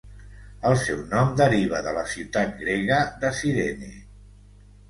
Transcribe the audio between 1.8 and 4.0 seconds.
de la ciutat grega de Cirene.